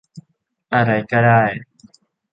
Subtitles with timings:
[0.73, 1.43] อะไรก็ได้